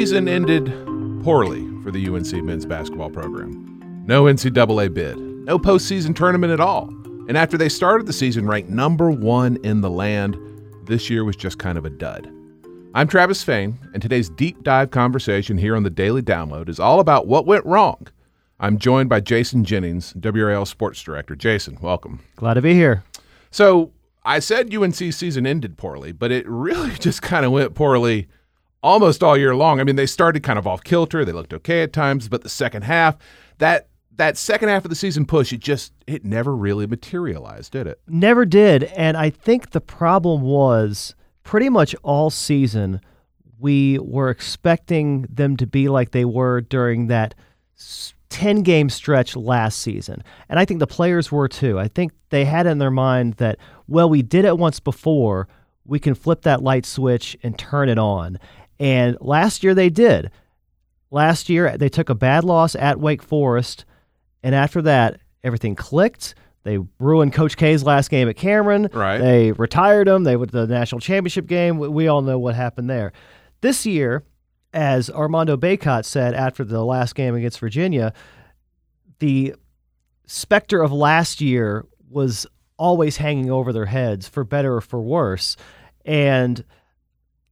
[0.00, 0.64] Season ended
[1.22, 4.02] poorly for the UNC men's basketball program.
[4.06, 6.88] No NCAA bid, no postseason tournament at all.
[7.28, 10.38] And after they started the season ranked number one in the land,
[10.86, 12.32] this year was just kind of a dud.
[12.94, 17.00] I'm Travis Fain, and today's deep dive conversation here on the Daily Download is all
[17.00, 18.06] about what went wrong.
[18.58, 21.36] I'm joined by Jason Jennings, WRAL Sports Director.
[21.36, 22.20] Jason, welcome.
[22.36, 23.04] Glad to be here.
[23.50, 23.92] So
[24.24, 28.28] I said UNC season ended poorly, but it really just kind of went poorly
[28.82, 29.80] almost all year long.
[29.80, 31.24] I mean, they started kind of off kilter.
[31.24, 33.16] They looked okay at times, but the second half,
[33.58, 37.86] that that second half of the season push, it just it never really materialized, did
[37.86, 38.00] it?
[38.06, 38.84] Never did.
[38.84, 43.00] And I think the problem was pretty much all season
[43.60, 47.34] we were expecting them to be like they were during that
[48.30, 50.24] 10 game stretch last season.
[50.48, 51.78] And I think the players were too.
[51.78, 55.46] I think they had in their mind that, well, we did it once before.
[55.84, 58.38] We can flip that light switch and turn it on.
[58.80, 60.30] And last year they did.
[61.12, 63.84] Last year they took a bad loss at Wake Forest.
[64.42, 66.34] And after that, everything clicked.
[66.62, 68.88] They ruined Coach K's last game at Cameron.
[68.92, 69.18] Right.
[69.18, 70.24] They retired him.
[70.24, 71.78] They went to the national championship game.
[71.78, 73.12] We all know what happened there.
[73.60, 74.24] This year,
[74.72, 78.12] as Armando Bacot said after the last game against Virginia,
[79.18, 79.54] the
[80.26, 82.46] specter of last year was
[82.78, 85.56] always hanging over their heads, for better or for worse.
[86.04, 86.64] And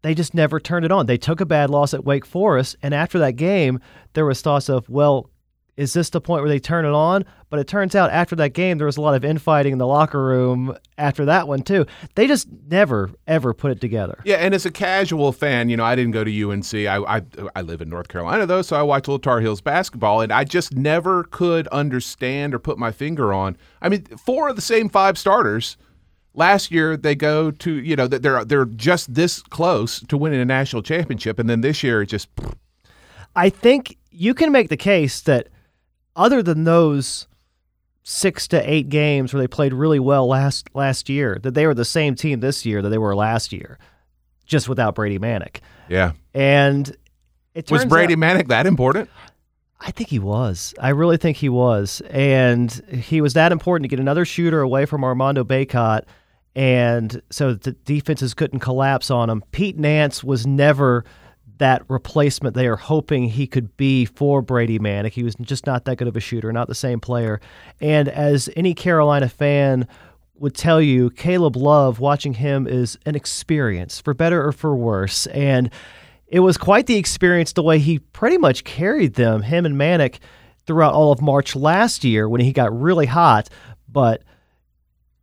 [0.03, 1.07] they just never turned it on.
[1.07, 3.81] They took a bad loss at Wake Forest, and after that game,
[4.13, 5.31] there was thoughts of, well,
[5.77, 7.25] is this the point where they turn it on?
[7.51, 9.87] But it turns out after that game, there was a lot of infighting in the
[9.87, 11.87] locker room after that one, too.
[12.17, 14.21] They just never, ever put it together.
[14.25, 16.75] Yeah, and as a casual fan, you know, I didn't go to UNC.
[16.75, 17.23] I, I,
[17.55, 20.43] I live in North Carolina, though, so I watch little Tar Heels basketball, and I
[20.43, 23.57] just never could understand or put my finger on.
[23.81, 25.77] I mean, four of the same five starters
[26.39, 30.45] last year they go to you know they're they're just this close to winning a
[30.45, 32.29] national championship and then this year it just
[33.37, 35.49] I think you can make the case that
[36.17, 37.29] other than those
[38.03, 41.75] six to eight games where they played really well last last year, that they were
[41.75, 43.79] the same team this year that they were last year,
[44.47, 45.61] just without Brady Manek.
[45.89, 46.13] Yeah.
[46.35, 46.97] And
[47.55, 49.11] it was Brady out, Manek that important?
[49.81, 50.75] I think he was.
[50.81, 52.01] I really think he was.
[52.11, 56.05] And he was that important to get another shooter away from Armando Bacot
[56.59, 59.45] and so the defenses couldn't collapse on him.
[59.53, 61.05] Pete Nance was never
[61.59, 65.13] that replacement they are hoping he could be for Brady Manek.
[65.13, 67.41] He was just not that good of a shooter, not the same player.
[67.81, 69.87] And as any Carolina fan
[70.35, 75.27] would tell you, Caleb Love, watching him is an experience, for better or for worse.
[75.29, 75.71] And
[76.27, 80.19] it was quite the experience the way he pretty much carried them, him and Manek,
[80.67, 83.49] throughout all of March last year when he got really hot.
[83.89, 84.25] But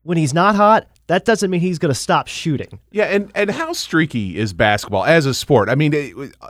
[0.04, 2.80] when he's not hot, that doesn't mean he's going to stop shooting.
[2.92, 5.70] Yeah, and and how streaky is basketball as a sport?
[5.70, 6.50] I mean, it, uh,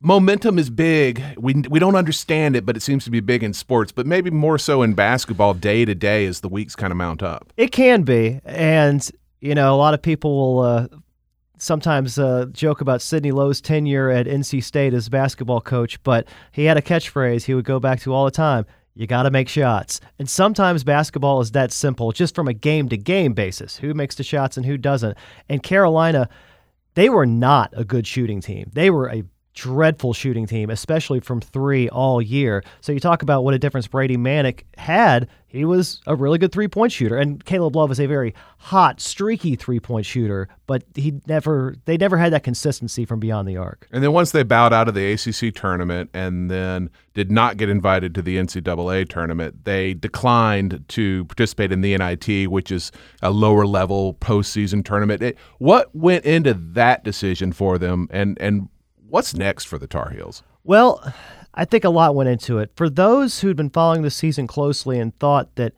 [0.00, 1.22] momentum is big.
[1.38, 4.30] We we don't understand it, but it seems to be big in sports, but maybe
[4.30, 7.52] more so in basketball day to day as the weeks kind of mount up.
[7.56, 9.08] It can be, and
[9.40, 10.88] you know, a lot of people will uh,
[11.58, 16.64] sometimes uh, joke about Sidney Lowe's tenure at NC State as basketball coach, but he
[16.64, 19.48] had a catchphrase he would go back to all the time you got to make
[19.48, 20.00] shots.
[20.18, 24.14] And sometimes basketball is that simple, just from a game to game basis who makes
[24.14, 25.16] the shots and who doesn't.
[25.48, 26.28] And Carolina,
[26.94, 28.70] they were not a good shooting team.
[28.72, 29.22] They were a
[29.56, 32.62] dreadful shooting team, especially from three all year.
[32.82, 35.28] So you talk about what a difference Brady Manek had.
[35.48, 39.00] He was a really good three point shooter, and Caleb Love is a very hot,
[39.00, 40.48] streaky three point shooter.
[40.66, 43.88] But he never, they never had that consistency from beyond the arc.
[43.90, 47.70] And then once they bowed out of the ACC tournament, and then did not get
[47.70, 52.92] invited to the NCAA tournament, they declined to participate in the NIT, which is
[53.22, 55.22] a lower level postseason tournament.
[55.22, 58.68] It, what went into that decision for them, and and
[59.08, 60.42] What's next for the Tar Heels?
[60.64, 61.12] Well,
[61.54, 62.70] I think a lot went into it.
[62.74, 65.74] For those who'd been following the season closely and thought that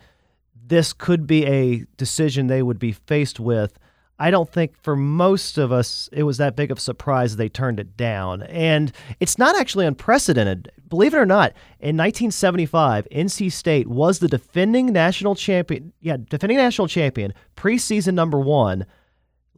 [0.67, 3.79] this could be a decision they would be faced with,
[4.19, 7.49] I don't think for most of us it was that big of a surprise they
[7.49, 8.43] turned it down.
[8.43, 10.73] And it's not actually unprecedented.
[10.89, 16.57] Believe it or not, in 1975, NC State was the defending national champion, yeah, defending
[16.57, 18.85] national champion, preseason number 1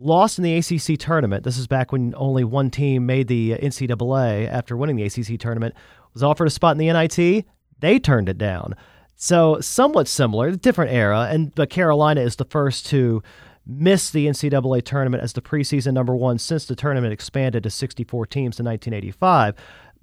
[0.00, 1.44] lost in the ACC tournament.
[1.44, 5.38] This is back when only one team made the uh, NCAA after winning the ACC
[5.38, 5.74] tournament.
[6.14, 7.44] Was offered a spot in the NIT.
[7.78, 8.74] They turned it down.
[9.14, 11.28] So somewhat similar, different era.
[11.30, 13.22] And but Carolina is the first to
[13.66, 18.26] miss the NCAA tournament as the preseason number one since the tournament expanded to 64
[18.26, 19.54] teams in 1985.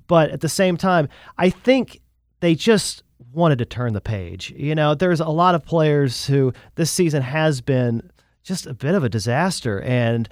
[0.08, 2.00] But at the same time, I think
[2.40, 3.04] they just
[3.34, 4.54] wanted to turn the page.
[4.56, 8.10] You know, there's a lot of players who this season has been
[8.48, 9.82] just a bit of a disaster.
[9.82, 10.28] And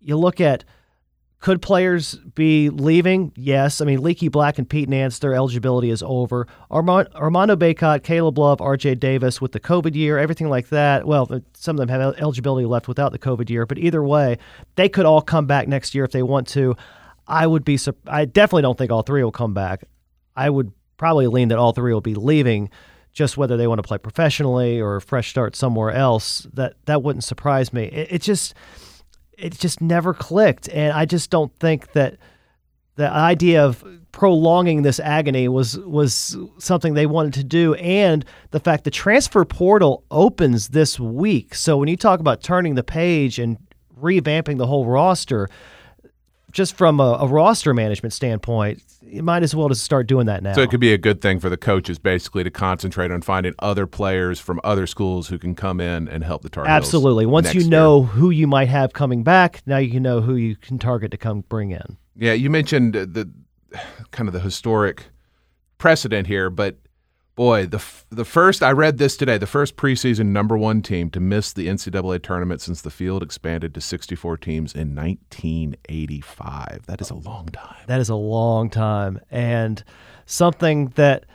[0.00, 0.64] you look at
[1.38, 3.30] could players be leaving?
[3.36, 3.82] Yes.
[3.82, 6.46] I mean, Leaky Black and Pete Nance, their eligibility is over.
[6.70, 11.06] Armand, Armando Bacot, Caleb Love, RJ Davis with the COVID year, everything like that.
[11.06, 14.38] Well, some of them have eligibility left without the COVID year, but either way,
[14.76, 16.76] they could all come back next year if they want to.
[17.28, 19.84] I would be, I definitely don't think all three will come back.
[20.34, 22.70] I would probably lean that all three will be leaving.
[23.14, 27.24] Just whether they want to play professionally or fresh start somewhere else, that that wouldn't
[27.24, 27.84] surprise me.
[27.84, 28.54] It, it just
[29.38, 32.18] it just never clicked, and I just don't think that
[32.96, 37.74] the idea of prolonging this agony was was something they wanted to do.
[37.74, 41.54] And the fact the transfer portal opens this week.
[41.54, 43.58] So when you talk about turning the page and
[44.00, 45.48] revamping the whole roster
[46.54, 50.42] just from a, a, roster management standpoint, you might as well just start doing that
[50.42, 50.54] now.
[50.54, 53.52] So it could be a good thing for the coaches, basically, to concentrate on finding
[53.58, 56.72] other players from other schools who can come in and help the Tar Heels.
[56.72, 57.26] Absolutely.
[57.26, 58.06] Once you know year.
[58.06, 61.16] who you might have coming back, now you can know who you can target to
[61.18, 61.98] come bring in.
[62.16, 63.30] Yeah, you mentioned the
[64.12, 65.06] kind of the historic
[65.78, 66.76] precedent here, but
[67.34, 71.20] boy, the the first I read this today, the first preseason number one team to
[71.20, 76.86] miss the NCAA tournament since the field expanded to 64 teams in 1985.
[76.86, 77.84] That is a long time.
[77.86, 79.82] That is a long time, and
[80.26, 81.26] something that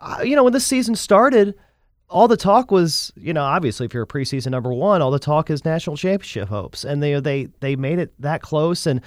[0.00, 1.54] uh, you know when this season started.
[2.08, 5.18] All the talk was, you know, obviously if you're a preseason number one, all the
[5.18, 8.86] talk is national championship hopes, and they they they made it that close.
[8.86, 9.00] And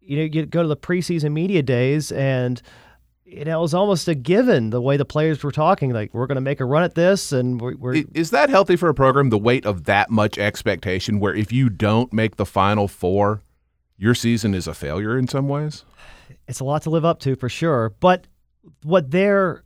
[0.00, 2.60] you know, you go to the preseason media days, and
[3.32, 5.90] you know, it was almost a given the way the players were talking.
[5.92, 8.04] Like, we're going to make a run at this, and we're, we're.
[8.14, 9.30] Is that healthy for a program?
[9.30, 13.42] The weight of that much expectation, where if you don't make the final four,
[13.96, 15.84] your season is a failure in some ways.
[16.46, 17.94] It's a lot to live up to for sure.
[18.00, 18.26] But
[18.82, 19.64] what they're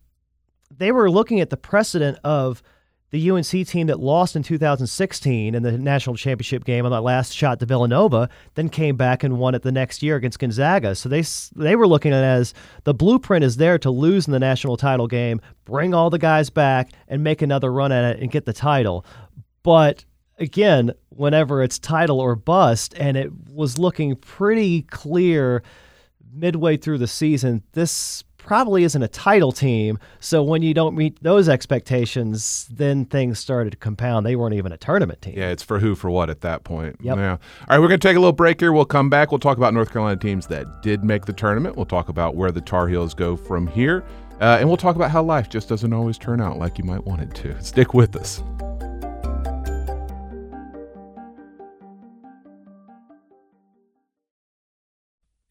[0.77, 2.63] they were looking at the precedent of
[3.11, 7.32] the UNC team that lost in 2016 in the national championship game on that last
[7.32, 10.94] shot to Villanova, then came back and won it the next year against Gonzaga.
[10.94, 11.23] So they
[11.55, 12.55] they were looking at it as
[12.85, 16.50] the blueprint is there to lose in the national title game, bring all the guys
[16.50, 19.05] back, and make another run at it and get the title.
[19.62, 20.05] But
[20.38, 25.62] again, whenever it's title or bust, and it was looking pretty clear
[26.32, 29.98] midway through the season, this probably isn't a title team.
[30.20, 34.25] So when you don't meet those expectations, then things started to compound.
[34.25, 35.34] They weren't even a tournament team.
[35.37, 36.96] Yeah, it's for who for what at that point.
[37.02, 37.16] Yep.
[37.16, 37.32] Yeah.
[37.32, 37.38] All
[37.69, 38.72] right, we're going to take a little break here.
[38.72, 39.32] We'll come back.
[39.32, 41.76] We'll talk about North Carolina teams that did make the tournament.
[41.76, 44.04] We'll talk about where the Tar Heels go from here.
[44.40, 47.04] Uh, and we'll talk about how life just doesn't always turn out like you might
[47.04, 47.60] want it to.
[47.62, 48.43] Stick with us.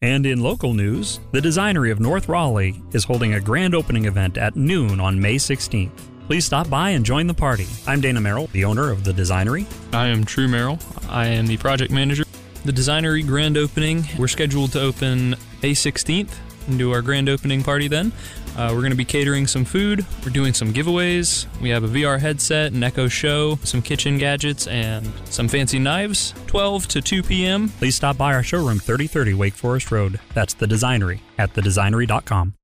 [0.06, 4.38] And in local news, the Designery of North Raleigh is holding a grand opening event
[4.38, 5.90] at noon on May 16th.
[6.28, 7.66] Please stop by and join the party.
[7.88, 9.66] I'm Dana Merrill, the owner of the Designery.
[9.92, 10.78] I am True Merrill.
[11.08, 12.22] I am the project manager.
[12.64, 16.30] The Designery grand opening, we're scheduled to open May 16th
[16.66, 18.12] and do our grand opening party then.
[18.56, 20.06] Uh, we're going to be catering some food.
[20.24, 21.46] We're doing some giveaways.
[21.60, 26.32] We have a VR headset, an Echo Show, some kitchen gadgets, and some fancy knives.
[26.46, 27.68] 12 to 2 p.m.
[27.68, 30.20] Please stop by our showroom, 3030 Wake Forest Road.
[30.32, 32.54] That's the Designery at thedesignery.com.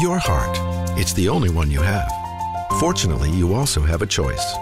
[0.00, 0.58] Your heart.
[0.98, 2.10] It's the only one you have.
[2.78, 4.54] Fortunately, you also have a choice.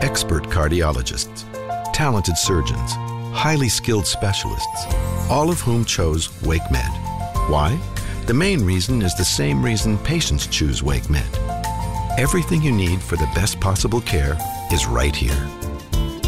[0.00, 1.44] Expert cardiologists,
[1.92, 2.92] talented surgeons,
[3.32, 4.86] highly skilled specialists,
[5.30, 7.05] all of whom chose WakeMed.
[7.48, 7.78] Why?
[8.26, 12.18] The main reason is the same reason patients choose WakeMed.
[12.18, 14.36] Everything you need for the best possible care
[14.72, 15.48] is right here.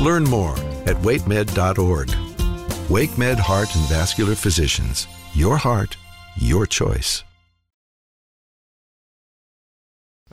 [0.00, 0.56] Learn more
[0.86, 2.08] at wakemed.org.
[2.88, 5.08] WakeMed Heart and Vascular Physicians.
[5.34, 5.96] Your heart,
[6.36, 7.24] your choice.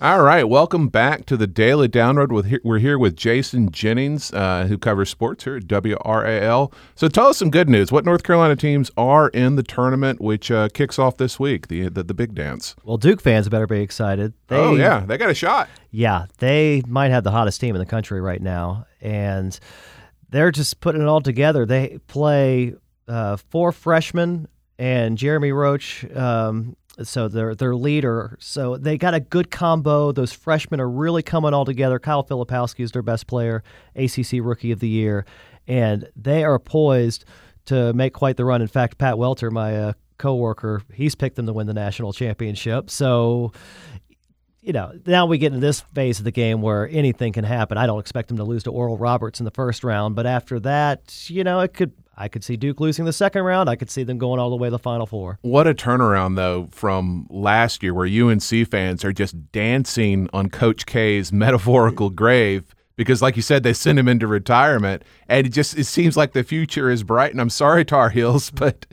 [0.02, 2.28] All right, welcome back to the Daily Download.
[2.28, 6.74] With we're here with Jason Jennings, uh, who covers sports here at WRAL.
[6.96, 7.94] So tell us some good news.
[7.94, 11.88] What North Carolina teams are in the tournament, which uh, kicks off this week, the,
[11.88, 12.76] the, the big dance?
[12.84, 14.34] Well, Duke fans better be excited.
[14.48, 15.70] They, oh yeah, they got a shot.
[15.92, 19.58] Yeah, they might have the hottest team in the country right now, and
[20.28, 21.66] they're just putting it all together.
[21.66, 22.76] They play
[23.08, 26.04] uh, four freshmen and Jeremy Roach.
[26.14, 28.38] Um, so their their leader.
[28.40, 30.12] So they got a good combo.
[30.12, 32.00] Those freshmen are really coming all together.
[32.00, 33.64] Kyle Filipowski is their best player,
[33.96, 35.26] ACC Rookie of the Year,
[35.68, 37.26] and they are poised
[37.66, 38.62] to make quite the run.
[38.62, 42.90] In fact, Pat Welter, my uh, coworker, he's picked them to win the national championship.
[42.90, 43.52] So.
[44.62, 47.78] You know, now we get into this phase of the game where anything can happen.
[47.78, 50.60] I don't expect them to lose to Oral Roberts in the first round, but after
[50.62, 53.70] that, you know, it could I could see Duke losing the second round.
[53.70, 55.38] I could see them going all the way to the Final Four.
[55.42, 60.86] What a turnaround, though, from last year, where UNC fans are just dancing on Coach
[60.86, 65.78] K's metaphorical grave because, like you said, they sent him into retirement, and it just
[65.78, 67.32] it seems like the future is bright.
[67.32, 68.86] And I'm sorry, Tar Heels, but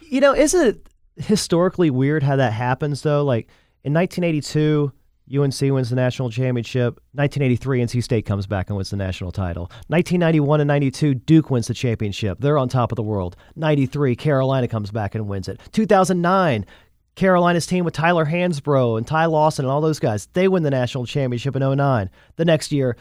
[0.00, 3.24] you know, isn't it historically weird how that happens though?
[3.24, 3.48] Like
[3.84, 4.92] in 1982
[5.32, 7.00] UNC wins the national championship.
[7.12, 9.64] 1983, NC State comes back and wins the national title.
[9.88, 12.38] 1991 and 92, Duke wins the championship.
[12.40, 13.36] They're on top of the world.
[13.56, 15.60] 93, Carolina comes back and wins it.
[15.72, 16.66] 2009,
[17.14, 20.70] Carolina's team with Tyler Hansbrough and Ty Lawson and all those guys, they win the
[20.70, 22.10] national championship in 09.
[22.36, 22.96] The next year,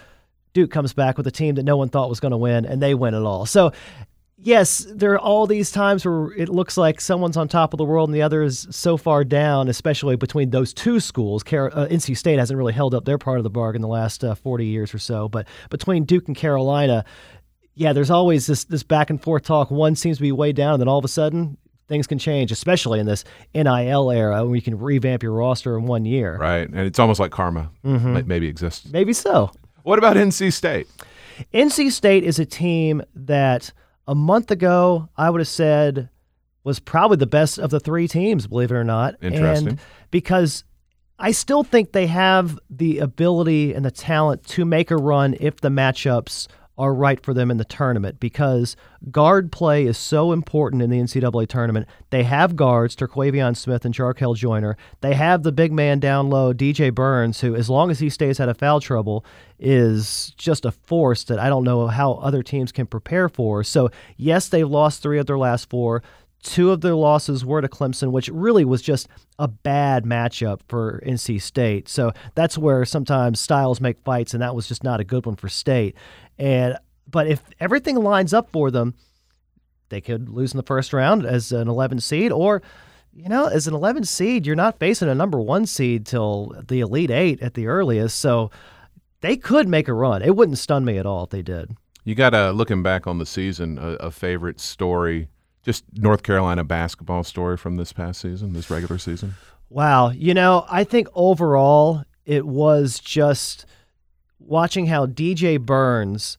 [0.53, 2.81] Duke comes back with a team that no one thought was going to win, and
[2.81, 3.45] they win it all.
[3.45, 3.71] So
[4.37, 7.85] yes, there are all these times where it looks like someone's on top of the
[7.85, 11.43] world and the other is so far down, especially between those two schools.
[11.43, 14.23] Car- uh, NC State hasn't really held up their part of the bargain the last
[14.23, 17.05] uh, 40 years or so, but between Duke and Carolina,
[17.75, 19.71] yeah, there's always this this back and forth talk.
[19.71, 22.51] One seems to be way down, and then all of a sudden things can change,
[22.51, 23.23] especially in this
[23.55, 26.37] NIL era when you can revamp your roster in one year.
[26.37, 28.27] Right, and it's almost like karma mm-hmm.
[28.27, 28.91] maybe exists.
[28.91, 29.51] Maybe so.
[29.81, 30.87] What about NC State?
[31.51, 33.71] NC State is a team that–
[34.07, 36.09] a month ago, I would have said
[36.63, 39.15] was probably the best of the three teams, believe it or not.
[39.21, 39.67] Interesting.
[39.67, 39.79] And
[40.11, 40.63] because
[41.19, 45.59] I still think they have the ability and the talent to make a run if
[45.61, 48.75] the matchups are right for them in the tournament because
[49.11, 51.87] guard play is so important in the NCAA tournament.
[52.09, 54.75] They have guards, Terquavion Smith and Jarkel Joiner.
[55.01, 58.39] They have the big man down low, DJ Burns, who, as long as he stays
[58.39, 59.23] out of foul trouble,
[59.59, 63.63] is just a force that I don't know how other teams can prepare for.
[63.63, 66.01] So, yes, they've lost three of their last four.
[66.43, 69.07] Two of their losses were to Clemson, which really was just
[69.39, 71.87] a bad matchup for NC State.
[71.87, 75.35] So that's where sometimes styles make fights, and that was just not a good one
[75.35, 75.95] for State.
[76.37, 76.77] And
[77.09, 78.93] but if everything lines up for them,
[79.89, 82.61] they could lose in the first round as an 11 seed, or
[83.15, 86.79] you know, as an 11 seed, you're not facing a number one seed till the
[86.79, 88.19] Elite Eight at the earliest.
[88.19, 88.49] So
[89.21, 90.21] they could make a run.
[90.21, 91.77] It wouldn't stun me at all if they did.
[92.03, 95.29] You got a looking back on the season, a, a favorite story
[95.63, 99.35] just North Carolina basketball story from this past season, this regular season?
[99.69, 100.09] Wow.
[100.09, 103.65] You know, I think overall it was just
[104.39, 106.37] watching how DJ Burns,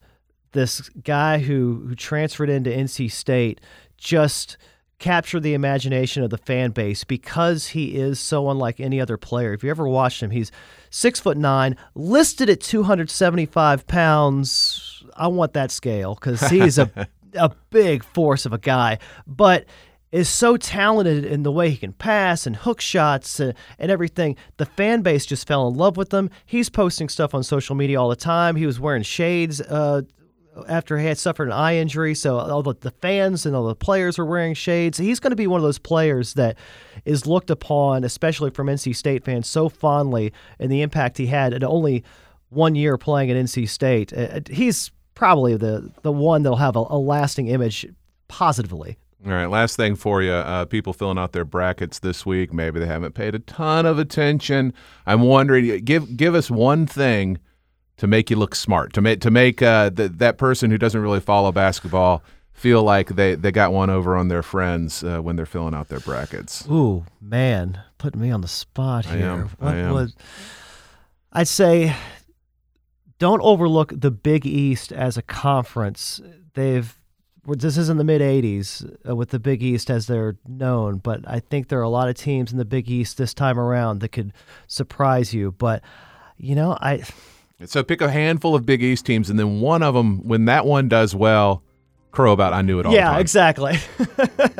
[0.51, 3.59] this guy who, who transferred into NC State,
[3.97, 4.57] just
[4.99, 9.53] captured the imagination of the fan base because he is so unlike any other player.
[9.53, 10.51] If you ever watched him, he's
[10.89, 15.03] six foot nine, listed at 275 pounds.
[15.17, 19.65] I want that scale because he's a a big force of a guy, but
[20.11, 24.37] is so talented in the way he can pass and hook shots and, and, everything.
[24.55, 26.29] The fan base just fell in love with him.
[26.45, 28.55] He's posting stuff on social media all the time.
[28.55, 30.03] He was wearing shades uh,
[30.69, 33.75] after he had suffered an eye injury, so all the, the fans and all the
[33.75, 34.97] players were wearing shades.
[34.97, 36.57] He's going to be one of those players that
[37.03, 41.53] is looked upon, especially from NC State fans, so fondly and the impact he had
[41.53, 42.03] at only
[42.49, 44.13] one year playing at NC State.
[44.13, 47.87] Uh, he's probably the the one that'll have a, a lasting image
[48.27, 48.97] positively.
[49.25, 50.31] All right, last thing for you.
[50.31, 53.97] Uh, people filling out their brackets this week, maybe they haven't paid a ton of
[53.97, 54.71] attention.
[55.07, 57.39] I'm wondering, give give us one thing
[57.97, 61.01] to make you look smart, to make to make uh, the, that person who doesn't
[61.01, 62.21] really follow basketball
[62.55, 65.89] feel like they, they got one over on their friends uh, when they're filling out
[65.89, 66.65] their brackets.
[66.69, 69.17] Ooh, man, putting me on the spot here.
[69.17, 69.49] I am.
[69.59, 69.93] What I am.
[69.93, 70.13] Would,
[71.33, 71.93] I'd say
[73.25, 76.21] don't overlook the Big East as a conference.
[76.53, 76.95] They've
[77.47, 81.21] this is in the mid 80s uh, with the Big East as they're known, but
[81.25, 84.01] I think there are a lot of teams in the Big East this time around
[84.01, 84.31] that could
[84.67, 85.53] surprise you.
[85.53, 85.81] But
[86.37, 87.03] you know, I
[87.65, 90.67] so pick a handful of Big East teams, and then one of them, when that
[90.67, 91.63] one does well,
[92.15, 92.93] crow about I knew it all.
[92.93, 93.77] Yeah, exactly.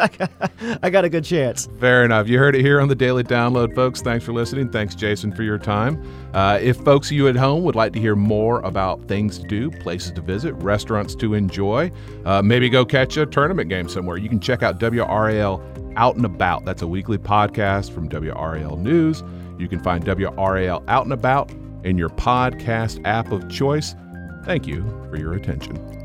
[0.84, 1.68] I got a good chance.
[1.80, 2.28] Fair enough.
[2.28, 4.02] You heard it here on the Daily Download, folks.
[4.02, 4.70] Thanks for listening.
[4.70, 6.04] Thanks, Jason, for your time.
[6.34, 9.72] Uh, if folks you at home would like to hear more about things to do,
[9.72, 11.90] places to visit, restaurants to enjoy,
[12.26, 16.26] uh, maybe go catch a tournament game somewhere, you can check out WRAL Out and
[16.26, 16.66] About.
[16.66, 19.24] That's a weekly podcast from WRAL News.
[19.58, 21.52] You can find WRAL Out and About
[21.86, 23.96] in your podcast app of choice.
[24.44, 26.05] Thank you for your attention.